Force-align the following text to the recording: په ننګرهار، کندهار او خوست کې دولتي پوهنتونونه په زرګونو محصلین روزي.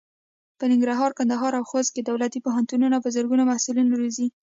په 0.57 0.63
ننګرهار، 0.71 1.11
کندهار 1.19 1.53
او 1.59 1.63
خوست 1.69 1.91
کې 1.93 2.01
دولتي 2.03 2.39
پوهنتونونه 2.45 2.97
په 2.99 3.09
زرګونو 3.15 3.43
محصلین 3.49 3.87
روزي. 3.99 4.27